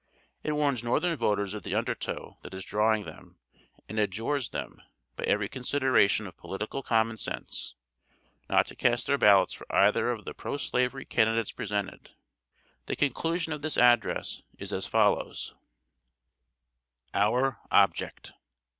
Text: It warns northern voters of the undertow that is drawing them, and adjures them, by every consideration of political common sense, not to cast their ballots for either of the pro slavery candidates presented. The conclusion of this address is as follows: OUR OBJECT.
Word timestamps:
It 0.41 0.53
warns 0.53 0.83
northern 0.83 1.15
voters 1.15 1.53
of 1.53 1.61
the 1.61 1.75
undertow 1.75 2.39
that 2.41 2.55
is 2.55 2.65
drawing 2.65 3.03
them, 3.03 3.37
and 3.87 3.99
adjures 3.99 4.49
them, 4.49 4.81
by 5.15 5.25
every 5.25 5.47
consideration 5.47 6.25
of 6.25 6.35
political 6.35 6.81
common 6.81 7.17
sense, 7.17 7.75
not 8.49 8.65
to 8.65 8.75
cast 8.75 9.05
their 9.05 9.19
ballots 9.19 9.53
for 9.53 9.71
either 9.71 10.09
of 10.09 10.25
the 10.25 10.33
pro 10.33 10.57
slavery 10.57 11.05
candidates 11.05 11.51
presented. 11.51 12.15
The 12.87 12.95
conclusion 12.95 13.53
of 13.53 13.61
this 13.61 13.77
address 13.77 14.41
is 14.57 14.73
as 14.73 14.87
follows: 14.87 15.53
OUR 17.13 17.59
OBJECT. 17.69 18.33